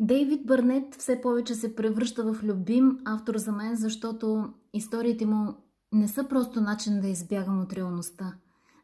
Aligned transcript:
Дейвид 0.00 0.46
Бърнет 0.46 0.94
все 0.94 1.20
повече 1.20 1.54
се 1.54 1.74
превръща 1.74 2.32
в 2.32 2.44
любим 2.44 2.98
автор 3.04 3.36
за 3.36 3.52
мен, 3.52 3.76
защото 3.76 4.52
историите 4.74 5.26
му 5.26 5.54
не 5.92 6.08
са 6.08 6.28
просто 6.28 6.60
начин 6.60 7.00
да 7.00 7.08
избягам 7.08 7.60
от 7.60 7.72
реалността. 7.72 8.34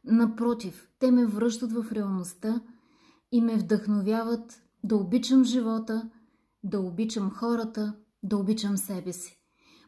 Напротив, 0.04 0.88
те 0.98 1.10
ме 1.10 1.26
връщат 1.26 1.72
в 1.72 1.92
реалността 1.92 2.60
и 3.32 3.40
ме 3.40 3.56
вдъхновяват 3.56 4.62
да 4.84 4.96
обичам 4.96 5.44
живота, 5.44 6.10
да 6.64 6.80
обичам 6.80 7.30
хората, 7.30 7.94
да 8.22 8.36
обичам 8.36 8.76
себе 8.76 9.12
си. 9.12 9.38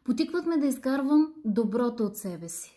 Потикват 0.04 0.46
ме 0.46 0.56
да 0.56 0.66
изкарвам 0.66 1.34
доброто 1.45 2.04
от 2.04 2.16
себе 2.16 2.48
си. 2.48 2.75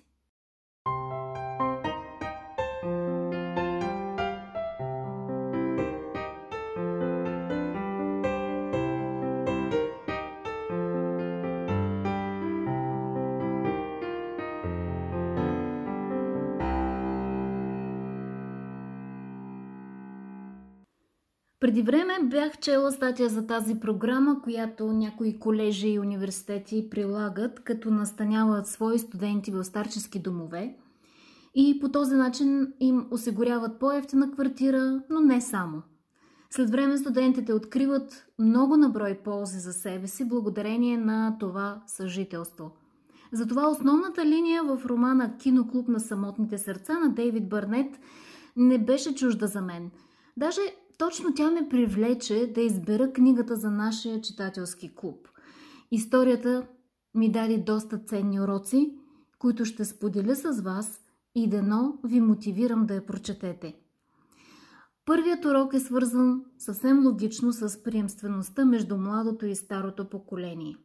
Преди 21.59 21.81
време 21.81 22.13
бях 22.23 22.59
чела 22.59 22.91
статия 22.91 23.29
за 23.29 23.47
тази 23.47 23.79
програма, 23.79 24.41
която 24.41 24.93
някои 24.93 25.39
колежи 25.39 25.89
и 25.89 25.99
университети 25.99 26.89
прилагат, 26.89 27.59
като 27.59 27.91
настаняват 27.91 28.67
свои 28.67 28.99
студенти 28.99 29.51
в 29.51 29.63
старчески 29.63 30.19
домове 30.19 30.75
и 31.55 31.79
по 31.79 31.89
този 31.91 32.15
начин 32.15 32.73
им 32.79 33.07
осигуряват 33.11 33.79
по-ефтина 33.79 34.31
квартира, 34.31 35.03
но 35.09 35.21
не 35.21 35.41
само. 35.41 35.81
След 36.49 36.69
време 36.69 36.97
студентите 36.97 37.53
откриват 37.53 38.27
много 38.39 38.77
наброй 38.77 39.19
ползи 39.23 39.59
за 39.59 39.73
себе 39.73 40.07
си 40.07 40.27
благодарение 40.27 40.97
на 40.97 41.37
това 41.39 41.81
съжителство. 41.87 42.71
Затова 43.31 43.67
основната 43.67 44.25
линия 44.25 44.63
в 44.63 44.85
романа 44.85 45.37
Киноклуб 45.37 45.87
на 45.87 45.99
самотните 45.99 46.57
сърца 46.57 46.99
на 46.99 47.09
Дейвид 47.09 47.49
Бърнет 47.49 47.99
не 48.55 48.77
беше 48.77 49.15
чужда 49.15 49.47
за 49.47 49.61
мен. 49.61 49.91
Даже 50.37 50.61
точно 50.99 51.33
тя 51.33 51.51
ме 51.51 51.69
привлече 51.69 52.51
да 52.55 52.61
избера 52.61 53.13
книгата 53.13 53.55
за 53.55 53.71
нашия 53.71 54.21
читателски 54.21 54.95
клуб. 54.95 55.27
Историята 55.91 56.67
ми 57.15 57.31
даде 57.31 57.57
доста 57.57 57.97
ценни 57.97 58.41
уроци, 58.41 58.97
които 59.39 59.65
ще 59.65 59.85
споделя 59.85 60.35
с 60.35 60.61
вас 60.61 61.01
и 61.35 61.49
дано 61.49 61.97
ви 62.03 62.21
мотивирам 62.21 62.85
да 62.85 62.93
я 62.93 63.05
прочетете. 63.05 63.75
Първият 65.05 65.45
урок 65.45 65.73
е 65.73 65.79
свързан 65.79 66.45
съвсем 66.57 67.05
логично 67.05 67.53
с 67.53 67.83
приемствеността 67.83 68.65
между 68.65 68.97
младото 68.97 69.45
и 69.45 69.55
старото 69.55 70.09
поколение. 70.09 70.77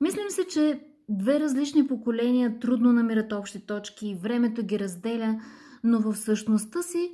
Мислим 0.00 0.30
се, 0.30 0.44
че 0.44 0.80
две 1.08 1.40
различни 1.40 1.86
поколения 1.86 2.58
трудно 2.58 2.92
намират 2.92 3.32
общи 3.32 3.66
точки 3.66 4.08
и 4.08 4.14
времето 4.14 4.62
ги 4.62 4.78
разделя, 4.78 5.40
но 5.84 6.00
в 6.00 6.16
същността 6.16 6.82
си 6.82 7.12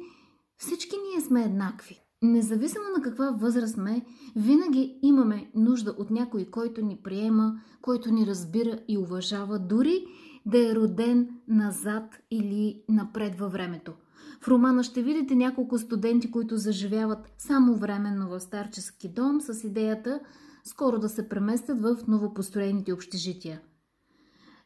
всички 0.57 0.97
ние 1.11 1.21
сме 1.21 1.45
еднакви. 1.45 2.02
Независимо 2.23 2.85
на 2.97 3.03
каква 3.03 3.31
възраст 3.31 3.75
сме, 3.75 4.05
винаги 4.37 4.99
имаме 5.03 5.51
нужда 5.55 5.95
от 5.99 6.11
някой, 6.11 6.45
който 6.45 6.85
ни 6.85 6.97
приема, 7.05 7.61
който 7.81 8.13
ни 8.13 8.27
разбира 8.27 8.79
и 8.89 8.99
уважава, 8.99 9.59
дори 9.59 10.05
да 10.47 10.71
е 10.71 10.75
роден 10.75 11.29
назад 11.49 12.05
или 12.31 12.83
напред 12.89 13.39
във 13.39 13.53
времето. 13.53 13.93
В 14.41 14.49
романа 14.49 14.85
ще 14.85 15.03
видите 15.03 15.35
няколко 15.35 15.79
студенти, 15.79 16.31
които 16.31 16.57
заживяват 16.57 17.33
само 17.39 17.77
временно 17.77 18.29
в 18.29 18.41
старчески 18.41 19.09
дом 19.09 19.41
с 19.41 19.65
идеята 19.65 20.21
скоро 20.65 20.99
да 20.99 21.09
се 21.09 21.29
преместят 21.29 21.81
в 21.81 21.97
новопостроените 22.09 22.93
общежития. 22.93 23.61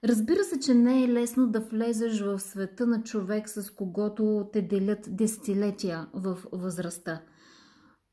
Разбира 0.05 0.45
се, 0.45 0.61
че 0.61 0.75
не 0.75 1.05
е 1.05 1.09
лесно 1.09 1.47
да 1.47 1.61
влезеш 1.61 2.21
в 2.21 2.39
света 2.39 2.87
на 2.87 3.03
човек, 3.03 3.49
с 3.49 3.71
когото 3.71 4.49
те 4.53 4.63
делят 4.63 5.09
десетилетия 5.09 6.07
в 6.15 6.39
възрастта– 6.53 7.21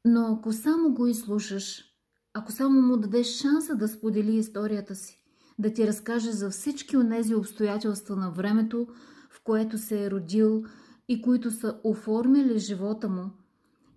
но 0.06 0.34
ако 0.34 0.53
само 0.53 0.94
го 0.94 1.08
изслушаш, 1.08 1.86
ако 2.34 2.52
само 2.52 2.81
му 2.81 2.97
дадеш 2.97 3.28
шанса 3.28 3.75
да 3.75 3.88
сподели 3.88 4.36
историята 4.36 4.96
си, 4.96 5.24
да 5.59 5.74
ти 5.74 5.88
разкаже 5.88 6.31
за 6.31 6.50
всички 6.50 6.97
онези 6.97 7.36
обстоятелства 7.36 8.16
на 8.16 8.31
времето, 8.31 8.88
в 9.30 9.42
което 9.44 9.78
се 9.78 10.06
е 10.06 10.12
родил 10.12 10.63
и 11.08 11.22
които 11.22 11.52
са 11.52 11.80
оформили 11.84 12.59
живота 12.59 13.09
му, 13.09 13.30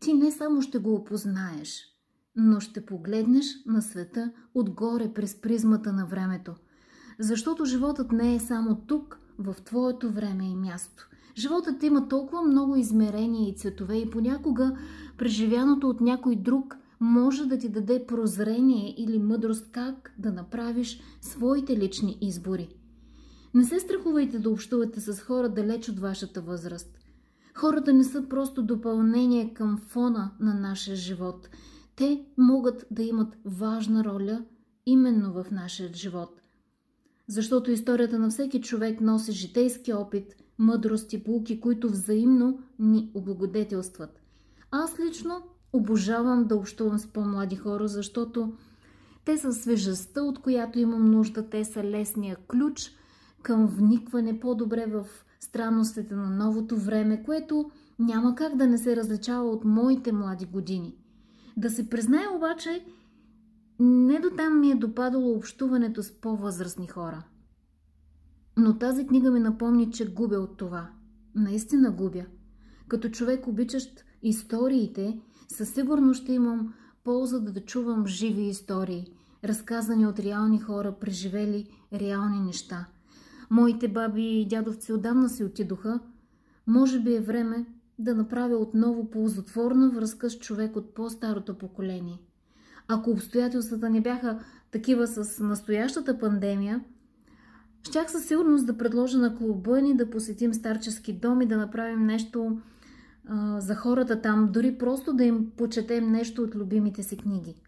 ти 0.00 0.12
не 0.12 0.32
само 0.32 0.62
ще 0.62 0.78
го 0.78 0.94
опознаеш, 0.94 1.84
но 2.36 2.60
ще 2.60 2.86
погледнеш 2.86 3.46
на 3.66 3.82
света 3.82 4.32
отгоре 4.54 5.12
през 5.12 5.40
призмата 5.40 5.92
на 5.92 6.06
времето. 6.06 6.54
Защото 7.18 7.64
животът 7.64 8.12
не 8.12 8.34
е 8.34 8.40
само 8.40 8.76
тук, 8.86 9.18
в 9.38 9.54
твоето 9.64 10.10
време 10.10 10.50
и 10.50 10.56
място. 10.56 11.08
Животът 11.38 11.82
има 11.82 12.08
толкова 12.08 12.42
много 12.42 12.76
измерения 12.76 13.48
и 13.48 13.54
цветове 13.54 13.96
и 13.96 14.10
понякога 14.10 14.76
преживяното 15.18 15.88
от 15.88 16.00
някой 16.00 16.36
друг 16.36 16.76
може 17.00 17.46
да 17.46 17.58
ти 17.58 17.68
даде 17.68 18.06
прозрение 18.06 18.94
или 18.98 19.18
мъдрост 19.18 19.70
как 19.72 20.14
да 20.18 20.32
направиш 20.32 21.00
своите 21.20 21.76
лични 21.76 22.18
избори. 22.20 22.68
Не 23.54 23.64
се 23.64 23.80
страхувайте 23.80 24.38
да 24.38 24.50
общувате 24.50 25.00
с 25.00 25.20
хора 25.20 25.48
далеч 25.48 25.88
от 25.88 25.98
вашата 25.98 26.40
възраст. 26.40 26.98
Хората 27.54 27.92
не 27.92 28.04
са 28.04 28.28
просто 28.28 28.62
допълнение 28.62 29.54
към 29.54 29.78
фона 29.78 30.30
на 30.40 30.54
нашия 30.54 30.96
живот. 30.96 31.48
Те 31.96 32.24
могат 32.38 32.86
да 32.90 33.02
имат 33.02 33.36
важна 33.44 34.04
роля 34.04 34.44
именно 34.86 35.32
в 35.32 35.46
нашия 35.50 35.92
живот. 35.94 36.40
Защото 37.28 37.70
историята 37.70 38.18
на 38.18 38.30
всеки 38.30 38.60
човек 38.60 39.00
носи 39.00 39.32
житейски 39.32 39.92
опит, 39.92 40.36
мъдрост 40.58 41.12
и 41.12 41.24
полуки, 41.24 41.60
които 41.60 41.90
взаимно 41.90 42.58
ни 42.78 43.10
облагодетелстват. 43.14 44.20
Аз 44.70 45.00
лично 45.00 45.42
обожавам 45.72 46.44
да 46.44 46.56
общувам 46.56 46.98
с 46.98 47.06
по-млади 47.06 47.56
хора, 47.56 47.88
защото 47.88 48.52
те 49.24 49.38
са 49.38 49.52
свежестта, 49.52 50.22
от 50.22 50.38
която 50.38 50.78
имам 50.78 51.10
нужда, 51.10 51.48
те 51.50 51.64
са 51.64 51.84
лесния 51.84 52.36
ключ 52.48 52.90
към 53.42 53.66
вникване 53.66 54.40
по-добре 54.40 54.86
в 54.86 55.06
странностите 55.40 56.14
на 56.14 56.30
новото 56.30 56.76
време, 56.76 57.22
което 57.22 57.70
няма 57.98 58.34
как 58.34 58.56
да 58.56 58.66
не 58.66 58.78
се 58.78 58.96
различава 58.96 59.50
от 59.50 59.64
моите 59.64 60.12
млади 60.12 60.46
години. 60.46 60.96
Да 61.56 61.70
се 61.70 61.90
призная 61.90 62.30
обаче, 62.36 62.84
не 63.80 64.20
до 64.20 64.30
там 64.36 64.60
ми 64.60 64.70
е 64.70 64.74
допадало 64.74 65.36
общуването 65.36 66.02
с 66.02 66.12
по-възрастни 66.12 66.86
хора. 66.86 67.24
Но 68.56 68.78
тази 68.78 69.06
книга 69.06 69.30
ми 69.30 69.40
напомни, 69.40 69.92
че 69.92 70.12
губя 70.12 70.36
от 70.36 70.56
това. 70.56 70.90
Наистина 71.34 71.90
губя. 71.90 72.24
Като 72.88 73.08
човек 73.08 73.46
обичащ 73.46 74.04
историите, 74.22 75.20
със 75.48 75.74
сигурност 75.74 76.22
ще 76.22 76.32
имам 76.32 76.74
полза 77.04 77.40
да, 77.40 77.60
чувам 77.60 78.06
живи 78.06 78.42
истории, 78.42 79.06
разказани 79.44 80.06
от 80.06 80.18
реални 80.18 80.60
хора, 80.60 80.94
преживели 81.00 81.68
реални 81.92 82.40
неща. 82.40 82.86
Моите 83.50 83.88
баби 83.88 84.40
и 84.40 84.48
дядовци 84.48 84.92
отдавна 84.92 85.28
си 85.28 85.44
отидоха. 85.44 86.00
Може 86.66 87.00
би 87.00 87.14
е 87.14 87.20
време 87.20 87.66
да 87.98 88.14
направя 88.14 88.56
отново 88.56 89.10
ползотворна 89.10 89.90
връзка 89.90 90.30
с 90.30 90.38
човек 90.38 90.76
от 90.76 90.94
по-старото 90.94 91.58
поколение. 91.58 92.20
Ако 92.88 93.10
обстоятелствата 93.10 93.90
не 93.90 94.00
бяха 94.00 94.40
такива 94.70 95.06
с 95.06 95.40
настоящата 95.40 96.18
пандемия, 96.18 96.84
щях 97.86 98.10
със 98.10 98.24
сигурност 98.24 98.66
да 98.66 98.78
предложа 98.78 99.18
на 99.18 99.36
клуба 99.36 99.80
ни 99.80 99.96
да 99.96 100.10
посетим 100.10 100.54
старчески 100.54 101.12
дом 101.12 101.40
и 101.40 101.46
да 101.46 101.56
направим 101.56 102.06
нещо 102.06 102.58
а, 103.28 103.60
за 103.60 103.74
хората 103.74 104.20
там, 104.20 104.48
дори 104.52 104.78
просто 104.78 105.12
да 105.12 105.24
им 105.24 105.50
почетем 105.56 106.12
нещо 106.12 106.42
от 106.42 106.54
любимите 106.54 107.02
си 107.02 107.16
книги. 107.16 107.62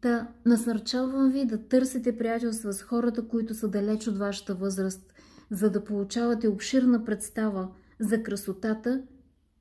Та 0.00 0.28
насърчавам 0.46 1.30
ви 1.30 1.44
да 1.44 1.58
търсите 1.58 2.18
приятелства 2.18 2.72
с 2.72 2.82
хората, 2.82 3.28
които 3.28 3.54
са 3.54 3.68
далеч 3.68 4.08
от 4.08 4.18
вашата 4.18 4.54
възраст, 4.54 5.14
за 5.50 5.70
да 5.70 5.84
получавате 5.84 6.48
обширна 6.48 7.04
представа 7.04 7.68
за 8.00 8.22
красотата, 8.22 9.02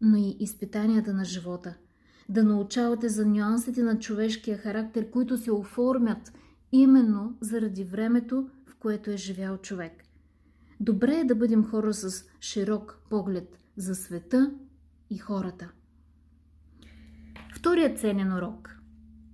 но 0.01 0.17
и 0.17 0.37
изпитанията 0.39 1.13
на 1.13 1.25
живота. 1.25 1.73
Да 2.29 2.43
научавате 2.43 3.09
за 3.09 3.25
нюансите 3.25 3.83
на 3.83 3.99
човешкия 3.99 4.57
характер, 4.57 5.09
които 5.11 5.37
се 5.37 5.51
оформят 5.51 6.33
именно 6.71 7.37
заради 7.41 7.83
времето, 7.83 8.49
което 8.87 9.11
е 9.11 9.17
живял 9.17 9.57
човек. 9.57 10.03
Добре 10.79 11.15
е 11.15 11.23
да 11.23 11.35
бъдем 11.35 11.65
хора 11.65 11.93
с 11.93 12.25
широк 12.41 12.99
поглед 13.09 13.57
за 13.77 13.95
света 13.95 14.51
и 15.09 15.17
хората. 15.17 15.69
Вторият 17.55 17.99
ценен 17.99 18.33
урок. 18.33 18.77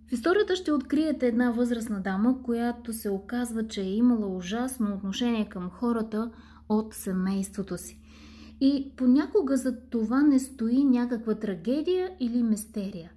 В 0.10 0.12
историята 0.12 0.56
ще 0.56 0.72
откриете 0.72 1.28
една 1.28 1.52
възрастна 1.52 2.02
дама, 2.02 2.44
която 2.44 2.94
се 2.94 3.10
оказва, 3.10 3.68
че 3.68 3.82
е 3.82 3.94
имала 3.94 4.28
ужасно 4.28 4.96
отношение 4.96 5.50
към 5.50 5.70
хората 5.70 6.32
от 6.70 6.94
семейството 6.94 7.78
си. 7.78 8.00
И 8.62 8.92
понякога 8.96 9.58
за 9.58 9.80
това 9.90 10.22
не 10.22 10.40
стои 10.40 10.84
някаква 10.84 11.36
трагедия 11.36 12.12
или 12.20 12.44
мистерия. 12.44 13.12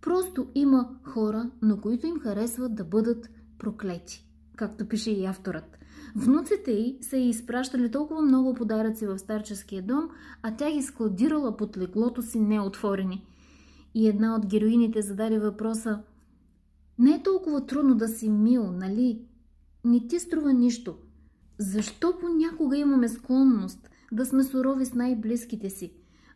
Просто 0.00 0.46
има 0.54 0.88
хора, 1.04 1.50
на 1.62 1.80
които 1.80 2.06
им 2.06 2.20
харесват 2.20 2.74
да 2.74 2.84
бъдат 2.84 3.30
проклети, 3.58 4.26
както 4.62 4.88
пише 4.88 5.10
и 5.10 5.24
авторът. 5.24 5.78
Внуците 6.16 6.70
й 6.70 6.98
са 7.00 7.16
й 7.16 7.28
изпращали 7.28 7.90
толкова 7.90 8.22
много 8.22 8.54
подаръци 8.54 9.06
в 9.06 9.18
старческия 9.18 9.82
дом, 9.82 10.08
а 10.42 10.56
тя 10.56 10.70
ги 10.70 10.82
складирала 10.82 11.56
под 11.56 11.76
леглото 11.76 12.22
си 12.22 12.40
неотворени. 12.40 13.26
И 13.94 14.08
една 14.08 14.36
от 14.36 14.46
героините 14.46 15.02
зададе 15.02 15.38
въпроса 15.38 16.02
Не 16.98 17.10
е 17.10 17.22
толкова 17.22 17.66
трудно 17.66 17.94
да 17.94 18.08
си 18.08 18.28
мил, 18.30 18.72
нали? 18.72 19.24
Не 19.84 20.06
ти 20.06 20.20
струва 20.20 20.52
нищо. 20.52 20.94
Защо 21.58 22.18
понякога 22.20 22.76
имаме 22.76 23.08
склонност 23.08 23.90
да 24.12 24.26
сме 24.26 24.44
сурови 24.44 24.86
с 24.86 24.94
най-близките 24.94 25.70
си? 25.70 25.92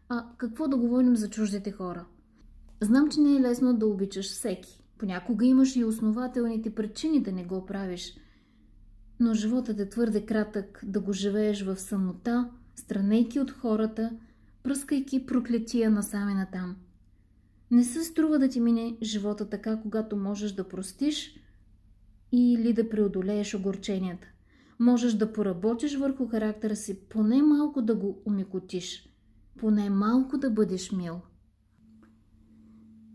А 0.08 0.26
какво 0.38 0.68
да 0.68 0.76
говорим 0.76 1.16
за 1.16 1.30
чуждите 1.30 1.72
хора? 1.72 2.04
Знам, 2.80 3.08
че 3.08 3.20
не 3.20 3.36
е 3.36 3.40
лесно 3.40 3.78
да 3.78 3.86
обичаш 3.86 4.26
всеки. 4.26 4.85
Понякога 4.98 5.46
имаш 5.46 5.76
и 5.76 5.84
основателните 5.84 6.74
причини 6.74 7.22
да 7.22 7.32
не 7.32 7.44
го 7.44 7.66
правиш. 7.66 8.16
Но 9.20 9.34
животът 9.34 9.80
е 9.80 9.88
твърде 9.88 10.26
кратък 10.26 10.80
да 10.84 11.00
го 11.00 11.12
живееш 11.12 11.62
в 11.62 11.76
самота, 11.76 12.50
странейки 12.76 13.40
от 13.40 13.50
хората, 13.50 14.10
пръскайки 14.62 15.26
проклетия 15.26 15.90
насаме 15.90 16.34
натам. 16.34 16.76
Не 17.70 17.84
се 17.84 18.04
струва 18.04 18.38
да 18.38 18.48
ти 18.48 18.60
мине 18.60 18.96
живота 19.02 19.48
така, 19.48 19.80
когато 19.82 20.16
можеш 20.16 20.52
да 20.52 20.68
простиш 20.68 21.36
или 22.32 22.72
да 22.72 22.88
преодолееш 22.88 23.54
огорченията. 23.54 24.26
Можеш 24.78 25.14
да 25.14 25.32
поработиш 25.32 25.96
върху 25.96 26.28
характера 26.28 26.76
си, 26.76 27.00
поне 27.08 27.42
малко 27.42 27.82
да 27.82 27.94
го 27.94 28.22
умикотиш, 28.26 29.08
поне 29.58 29.90
малко 29.90 30.38
да 30.38 30.50
бъдеш 30.50 30.92
мил. 30.92 31.20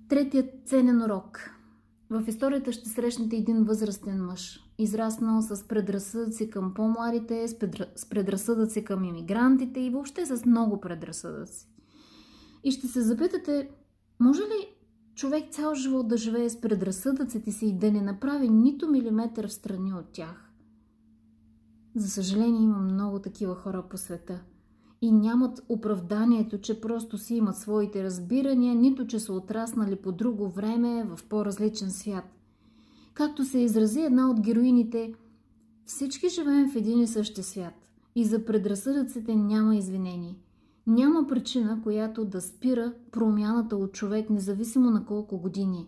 Третият 0.10 0.50
ценен 0.66 1.02
урок. 1.02 1.61
В 2.12 2.24
историята 2.28 2.72
ще 2.72 2.90
срещнете 2.90 3.36
един 3.36 3.64
възрастен 3.64 4.26
мъж, 4.26 4.60
израснал 4.78 5.42
с 5.42 5.68
предразсъдъци 5.68 6.50
към 6.50 6.74
по-младите, 6.74 7.48
с 7.96 8.10
предразсъдъци 8.10 8.86
към 8.86 9.04
иммигрантите 9.04 9.80
и 9.80 9.90
въобще 9.90 10.26
с 10.26 10.46
много 10.46 10.82
предразсъдъци. 10.82 11.68
И 12.64 12.72
ще 12.72 12.88
се 12.88 13.02
запитате, 13.02 13.70
може 14.20 14.42
ли 14.42 14.76
човек 15.16 15.52
цял 15.52 15.76
живот 15.76 16.08
да 16.08 16.18
живее 16.18 16.50
с 16.50 16.62
предразсъдъците 16.62 17.52
си 17.52 17.66
и 17.66 17.78
да 17.78 17.92
не 17.92 18.02
направи 18.02 18.50
нито 18.50 18.88
милиметър 18.88 19.48
в 19.48 19.54
страни 19.54 19.94
от 19.94 20.12
тях? 20.12 20.52
За 21.96 22.10
съжаление 22.10 22.62
има 22.62 22.78
много 22.78 23.20
такива 23.20 23.56
хора 23.56 23.84
по 23.90 23.98
света– 23.98 24.42
и 25.02 25.12
нямат 25.12 25.66
оправданието, 25.70 26.58
че 26.58 26.82
просто 26.82 27.18
си 27.18 27.36
имат 27.36 27.58
своите 27.58 28.04
разбирания, 28.04 28.76
нито 28.76 29.08
че 29.08 29.20
са 29.20 29.34
отраснали 29.34 29.96
по 29.96 30.12
друго 30.12 30.50
време 30.50 31.04
в 31.04 31.26
по-различен 31.30 31.92
свят. 31.92 32.26
Както 33.14 33.46
се 33.46 33.60
изрази 33.60 34.02
една 34.02 34.30
от 34.30 34.42
героините, 34.42 35.14
всички 35.86 36.30
живеем 36.30 36.72
в 36.72 36.76
един 36.76 37.00
и 37.00 37.08
същи 37.08 37.44
свят 37.44 37.74
и 38.16 38.26
за 38.26 38.46
предразсъдъците 38.46 39.36
няма 39.36 39.76
извинение. 39.76 40.36
Няма 40.88 41.28
причина, 41.28 41.80
която 41.84 42.26
да 42.26 42.42
спира 42.42 42.94
промяната 43.12 43.78
от 43.78 43.92
човек, 43.92 44.30
независимо 44.30 44.90
на 44.90 45.06
колко 45.06 45.38
години. 45.38 45.88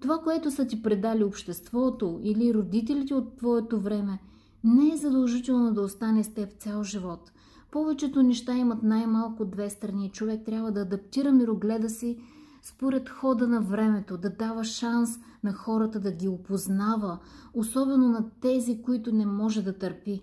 Това, 0.00 0.18
което 0.18 0.50
са 0.50 0.66
ти 0.66 0.82
предали 0.82 1.24
обществото 1.24 2.20
или 2.22 2.54
родителите 2.54 3.14
от 3.14 3.36
твоето 3.36 3.80
време, 3.80 4.18
не 4.64 4.92
е 4.92 4.96
задължително 4.96 5.74
да 5.74 5.80
остане 5.80 6.24
с 6.24 6.34
теб 6.34 6.52
цял 6.52 6.84
живот– 6.84 7.32
повечето 7.74 8.22
неща 8.22 8.56
имат 8.56 8.82
най-малко 8.82 9.44
две 9.44 9.70
страни. 9.70 10.10
Човек 10.10 10.44
трябва 10.44 10.72
да 10.72 10.80
адаптира 10.80 11.32
мирогледа 11.32 11.90
си 11.90 12.18
според 12.62 13.08
хода 13.08 13.48
на 13.48 13.60
времето, 13.60 14.18
да 14.18 14.30
дава 14.30 14.64
шанс 14.64 15.10
на 15.44 15.52
хората 15.52 16.00
да 16.00 16.12
ги 16.12 16.28
опознава, 16.28 17.18
особено 17.54 18.08
на 18.08 18.30
тези, 18.40 18.82
които 18.82 19.12
не 19.12 19.26
може 19.26 19.62
да 19.62 19.78
търпи. 19.78 20.22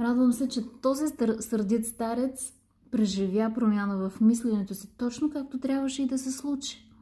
Радвам 0.00 0.32
се, 0.32 0.48
че 0.48 0.64
този 0.82 1.04
сърдит 1.40 1.86
старец 1.86 2.52
преживя 2.90 3.52
промяна 3.54 4.10
в 4.10 4.20
мисленето 4.20 4.74
си, 4.74 4.96
точно 4.96 5.30
както 5.30 5.60
трябваше 5.60 6.02
и 6.02 6.08
да 6.08 6.18
се 6.18 6.32
случи. 6.32 6.92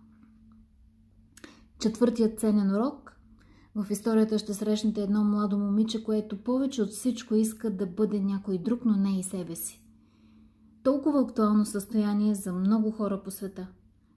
Четвъртият 1.81 2.41
ценен 2.41 2.75
урок 2.75 3.10
в 3.75 3.87
историята 3.91 4.39
ще 4.39 4.55
срещнете 4.55 5.03
едно 5.03 5.25
младо 5.25 5.59
момиче, 5.59 6.05
което 6.05 6.43
повече 6.43 6.83
от 6.83 6.91
всичко 6.91 7.35
иска 7.35 7.71
да 7.71 7.87
бъде 7.87 8.21
някой 8.21 8.59
друг, 8.59 8.85
но 8.85 8.97
не 8.97 9.19
и 9.19 9.23
себе 9.23 9.57
си. 9.57 9.83
Толкова 10.83 11.21
актуално 11.21 11.67
състояние 11.67 12.35
за 12.35 12.53
много 12.53 12.91
хора 12.91 13.23
по 13.23 13.31
света. 13.31 13.67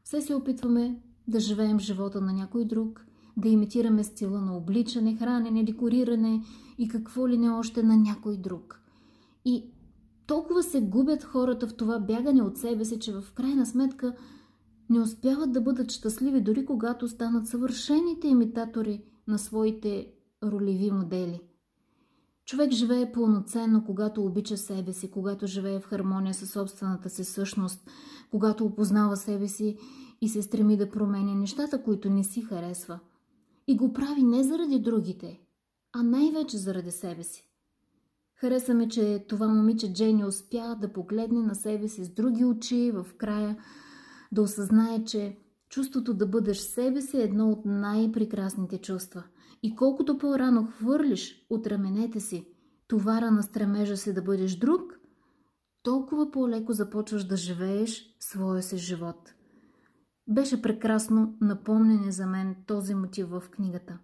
Все 0.03 0.21
се 0.21 0.35
опитваме 0.35 1.01
да 1.27 1.39
живеем 1.39 1.79
живота 1.79 2.21
на 2.21 2.33
някой 2.33 2.65
друг, 2.65 3.05
да 3.37 3.49
имитираме 3.49 4.03
стила 4.03 4.41
на 4.41 4.57
обличане, 4.57 5.15
хранене, 5.15 5.63
декориране 5.63 6.43
и 6.77 6.87
какво 6.87 7.27
ли 7.27 7.37
не 7.37 7.49
още 7.49 7.83
на 7.83 7.97
някой 7.97 8.37
друг. 8.37 8.81
И 9.45 9.65
толкова 10.27 10.63
се 10.63 10.81
губят 10.81 11.23
хората 11.23 11.67
в 11.67 11.75
това 11.75 11.99
бягане 11.99 12.41
от 12.41 12.57
себе 12.57 12.85
си, 12.85 12.99
че 12.99 13.13
в 13.13 13.23
крайна 13.35 13.65
сметка 13.65 14.15
не 14.89 14.99
успяват 14.99 15.51
да 15.51 15.61
бъдат 15.61 15.91
щастливи, 15.91 16.41
дори 16.41 16.65
когато 16.65 17.07
станат 17.07 17.47
съвършените 17.47 18.27
имитатори 18.27 19.03
на 19.27 19.39
своите 19.39 20.13
ролеви 20.43 20.91
модели. 20.91 21.41
Човек 22.45 22.71
живее 22.71 23.11
пълноценно, 23.11 23.85
когато 23.85 24.25
обича 24.25 24.57
себе 24.57 24.93
си, 24.93 25.11
когато 25.11 25.47
живее 25.47 25.79
в 25.79 25.85
хармония 25.85 26.33
със 26.33 26.51
собствената 26.51 27.09
си 27.09 27.23
същност, 27.23 27.89
когато 28.31 28.65
опознава 28.65 29.17
себе 29.17 29.47
си 29.47 29.77
и 30.21 30.29
се 30.29 30.41
стреми 30.41 30.77
да 30.77 30.89
променя 30.89 31.35
нещата, 31.35 31.83
които 31.83 32.09
не 32.09 32.23
си 32.23 32.41
харесва. 32.41 32.99
И 33.67 33.77
го 33.77 33.93
прави 33.93 34.23
не 34.23 34.43
заради 34.43 34.79
другите, 34.79 35.41
а 35.93 36.03
най-вече 36.03 36.57
заради 36.57 36.91
себе 36.91 37.23
си. 37.23 37.49
Харесаме, 38.35 38.89
че 38.89 39.25
това 39.29 39.47
момиче 39.47 39.93
Джейни 39.93 40.25
успя 40.25 40.77
да 40.81 40.93
погледне 40.93 41.41
на 41.41 41.55
себе 41.55 41.87
си 41.87 42.05
с 42.05 42.09
други 42.09 42.45
очи 42.45 42.91
в 42.91 43.07
края, 43.17 43.57
да 44.31 44.41
осъзнае, 44.41 45.03
че 45.03 45.37
Чувството 45.73 46.13
да 46.13 46.27
бъдеш 46.27 46.57
себе 46.57 47.01
си 47.01 47.17
е 47.17 47.23
едно 47.23 47.49
от 47.49 47.65
най-прекрасните 47.65 48.77
чувства. 48.77 49.23
И 49.63 49.75
колкото 49.75 50.17
по-рано 50.17 50.65
хвърлиш 50.65 51.45
от 51.49 51.67
раменете 51.67 52.19
си 52.19 52.47
товара 52.87 53.31
на 53.31 53.43
стремежа 53.43 53.97
си 53.97 54.13
да 54.13 54.21
бъдеш 54.21 54.55
друг, 54.55 54.99
толкова 55.83 56.31
по-леко 56.31 56.73
започваш 56.73 57.23
да 57.23 57.37
живееш 57.37 58.15
своя 58.19 58.63
си 58.63 58.77
живот. 58.77 59.33
Беше 60.27 60.61
прекрасно 60.61 61.37
напомнене 61.41 62.11
за 62.11 62.25
мен 62.25 62.55
този 62.67 62.95
мотив 62.95 63.29
в 63.29 63.43
книгата. 63.51 63.97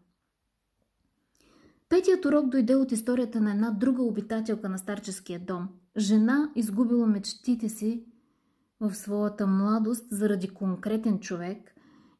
Петият 1.89 2.25
урок 2.25 2.49
дойде 2.49 2.75
от 2.75 2.91
историята 2.91 3.41
на 3.41 3.51
една 3.51 3.71
друга 3.71 4.03
обитателка 4.03 4.69
на 4.69 4.77
старческия 4.77 5.39
дом. 5.39 5.69
Жена 5.97 6.51
изгубила 6.55 7.07
мечтите 7.07 7.69
си 7.69 8.05
в 8.79 8.95
своята 8.95 9.47
младост 9.47 10.05
заради 10.11 10.49
конкретен 10.49 11.19
човек 11.19 11.75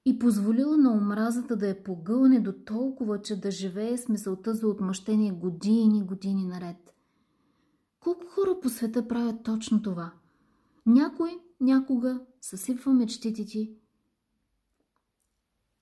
и 0.06 0.20
позволила 0.20 0.78
на 0.78 0.92
омразата 0.92 1.56
да 1.56 1.68
я 1.68 1.84
погълне 1.84 2.40
до 2.40 2.54
толкова, 2.54 3.22
че 3.22 3.42
да 3.42 3.52
живее 3.52 3.98
с 3.98 4.10
мисълта 4.10 4.54
за 4.54 4.68
отмъщение 4.68 5.32
години, 5.32 6.04
години 6.04 6.46
наред. 6.46 6.94
Колко 8.00 8.26
хора 8.28 8.60
по 8.62 8.70
света 8.70 9.08
правят 9.08 9.44
точно 9.44 9.82
това? 9.82 10.14
Някой 10.86 11.40
някога 11.62 12.22
съсипва 12.42 12.94
мечтите 12.94 13.46
ти 13.46 13.74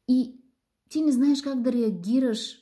и 0.08 0.42
ти 0.90 1.02
не 1.02 1.12
знаеш 1.12 1.42
как 1.42 1.62
да 1.62 1.72
реагираш 1.72 2.58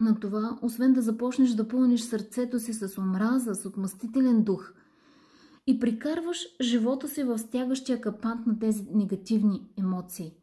на 0.00 0.20
това, 0.20 0.58
освен 0.62 0.92
да 0.92 1.02
започнеш 1.02 1.50
да 1.50 1.68
пълниш 1.68 2.00
сърцето 2.00 2.60
си 2.60 2.72
с 2.72 2.98
омраза, 2.98 3.54
с 3.54 3.66
отмъстителен 3.66 4.44
дух– 4.44 4.72
и 5.68 5.80
прикарваш 5.80 6.46
живота 6.60 7.08
си 7.08 7.22
в 7.22 7.38
стягащия 7.38 8.00
капант 8.00 8.46
на 8.46 8.58
тези 8.58 8.86
негативни 8.94 9.68
емоции. 9.78 10.34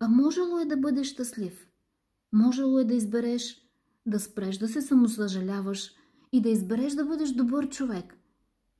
А 0.00 0.08
можело 0.08 0.58
е 0.58 0.64
да 0.64 0.76
бъдеш 0.76 1.06
щастлив. 1.06 1.68
Можело 2.32 2.78
е 2.78 2.84
да 2.84 2.94
избереш 2.94 3.60
да 4.06 4.20
спреш 4.20 4.58
да 4.58 4.68
се 4.68 4.82
самосъжаляваш 4.82 5.92
и 6.32 6.42
да 6.42 6.48
избереш 6.48 6.92
да 6.92 7.04
бъдеш 7.04 7.30
добър 7.30 7.68
човек. 7.68 8.18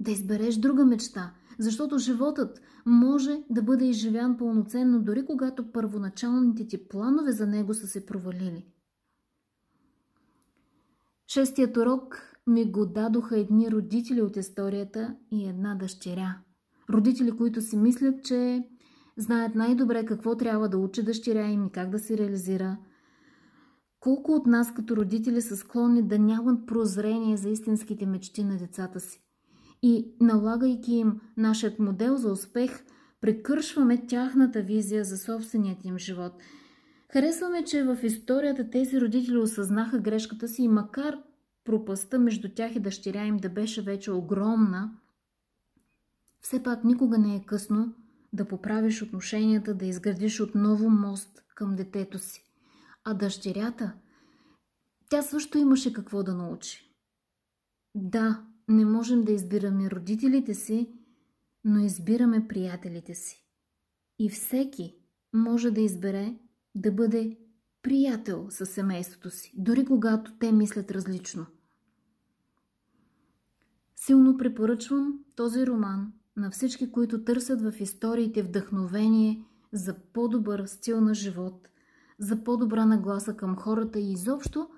Да 0.01 0.11
избереш 0.11 0.57
друга 0.57 0.85
мечта, 0.85 1.35
защото 1.59 1.99
животът 1.99 2.61
може 2.87 3.43
да 3.51 3.63
бъде 3.63 3.85
изживян 3.85 4.37
пълноценно, 4.37 5.03
дори 5.03 5.27
когато 5.27 5.73
първоначалните 5.73 6.67
ти 6.67 6.89
планове 6.89 7.33
за 7.33 7.47
него 7.47 7.75
са 7.75 7.87
се 7.87 8.07
провалили. 8.07 8.67
Шестият 11.27 11.77
урок 11.77 12.34
ми 12.47 12.71
го 12.71 12.87
дадоха 12.87 13.39
едни 13.39 13.71
родители 13.71 14.23
от 14.23 14.37
историята 14.37 15.17
и 15.31 15.49
една 15.49 15.75
дъщеря. 15.75 16.39
Родители, 16.91 17.37
които 17.37 17.61
си 17.61 17.77
мислят, 17.77 18.25
че 18.25 18.69
знаят 19.17 19.55
най-добре 19.55 20.05
какво 20.05 20.37
трябва 20.37 20.69
да 20.69 20.79
учи 20.79 21.03
дъщеря 21.03 21.47
им 21.47 21.67
и 21.67 21.71
как 21.71 21.91
да 21.91 21.99
се 21.99 22.19
реализира. 22.19 22.77
Колко 24.01 24.33
от 24.33 24.47
нас 24.47 24.75
като 24.75 24.97
родители 24.97 25.43
са 25.43 25.57
склонни 25.57 26.03
да 26.03 26.19
нямат 26.19 26.67
прозрение 26.67 27.37
за 27.37 27.49
истинските 27.49 28.07
мечти 28.07 28.45
на 28.45 28.57
децата 28.57 29.01
си. 29.01 29.21
И 29.83 30.15
налагайки 30.21 30.93
им 30.93 31.21
нашият 31.37 31.79
модел 31.79 32.17
за 32.17 32.33
успех, 32.33 32.85
прекършваме 33.21 34.07
тяхната 34.07 34.63
визия 34.63 35.05
за 35.05 35.19
собственият 35.19 35.85
им 35.85 35.99
живот. 35.99 36.33
Харесваме, 37.13 37.65
че 37.65 37.85
в 37.85 37.99
историята 38.03 38.71
тези 38.71 39.01
родители 39.01 39.37
осъзнаха 39.37 39.99
грешката 39.99 40.49
си 40.49 40.63
и 40.63 40.69
макар 40.69 41.19
пропаста 41.65 42.19
между 42.19 42.55
тях 42.55 42.77
и 42.77 42.81
дъщеря 42.81 43.25
им 43.25 43.37
да 43.37 43.49
беше 43.49 43.83
вече 43.83 44.13
огромна, 44.13 44.99
все 46.41 46.63
пак 46.63 46.85
никога 46.85 47.19
не 47.19 47.37
е 47.37 47.45
късно 47.47 47.95
да 48.33 48.49
поправиш 48.49 49.03
отношенията, 49.03 49.75
да 49.75 49.87
изградиш 49.87 50.41
отново 50.41 50.91
мост 50.91 51.45
към 51.55 51.77
детето 51.77 52.19
си. 52.19 52.45
А 53.05 53.15
дъщерята, 53.15 53.93
тя 55.11 55.23
също 55.23 55.59
имаше 55.59 55.93
какво 55.93 56.23
да 56.23 56.35
научи. 56.35 56.95
Да, 57.95 58.47
не 58.69 58.85
можем 58.85 59.25
да 59.25 59.33
избираме 59.33 59.91
родителите 59.91 60.55
си, 60.55 60.93
но 61.65 61.79
избираме 61.79 62.49
приятелите 62.49 63.15
си. 63.15 63.47
И 64.19 64.31
всеки 64.31 64.97
може 65.33 65.71
да 65.71 65.81
избере 65.81 66.39
да 66.75 66.93
бъде 66.93 67.39
приятел 67.83 68.47
със 68.51 68.71
семейството 68.71 69.31
си, 69.31 69.53
дори 69.57 69.85
когато 69.85 70.39
те 70.39 70.53
мислят 70.53 70.91
различно. 70.91 71.47
Силно 73.97 74.37
препоръчвам 74.37 75.25
този 75.37 75.67
роман 75.67 76.13
на 76.37 76.51
всички, 76.51 76.93
които 76.93 77.25
търсят 77.25 77.63
в 77.63 77.81
историите 77.81 78.43
вдъхновение 78.43 79.45
за 79.73 79.95
по-добър 80.13 80.67
стил 80.67 81.01
на 81.01 81.15
живот, 81.15 81.69
за 82.19 82.45
по-добра 82.45 82.85
нагласа 82.85 83.37
към 83.37 83.57
хората 83.57 83.99
и 83.99 84.13
изобщо 84.13 84.69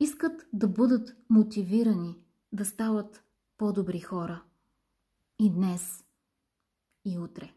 искат 0.00 0.46
да 0.52 0.68
бъдат 0.68 1.16
мотивирани 1.30 2.18
да 2.52 2.64
стават 2.64 3.24
по-добри 3.58 4.00
хора. 4.00 4.42
И 5.38 5.52
днес, 5.52 6.04
и 7.04 7.18
утре. 7.18 7.54